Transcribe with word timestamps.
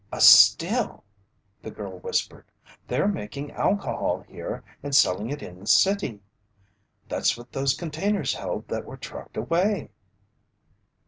"A 0.11 0.19
still!" 0.19 1.03
the 1.61 1.69
girl 1.69 1.99
whispered. 1.99 2.45
"They're 2.87 3.07
making 3.07 3.51
alcohol 3.51 4.21
here 4.21 4.63
and 4.81 4.95
selling 4.95 5.29
it 5.29 5.43
in 5.43 5.59
the 5.59 5.67
city! 5.67 6.21
That's 7.07 7.37
what 7.37 7.51
those 7.51 7.75
containers 7.77 8.33
held 8.33 8.67
that 8.69 8.85
were 8.85 8.97
trucked 8.97 9.37
away!" 9.37 9.91